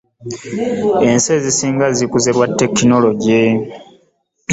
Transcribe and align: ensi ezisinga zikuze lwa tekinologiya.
ensi 1.07 1.29
ezisinga 1.37 1.85
zikuze 1.97 2.29
lwa 2.35 2.47
tekinologiya. 2.59 3.51